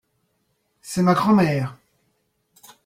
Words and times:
C'est 0.81 1.03
ma 1.03 1.13
grand-mère. 1.13 1.77